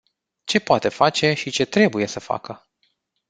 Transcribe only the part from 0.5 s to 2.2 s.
poate face și ce trebuie să